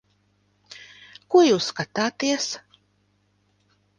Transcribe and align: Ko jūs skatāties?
Ko 1.35 1.41
jūs 1.47 1.67
skatāties? 1.73 2.47